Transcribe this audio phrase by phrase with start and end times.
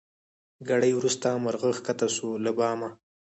[0.69, 2.89] ګړی وروسته مرغه کښته سو له بامه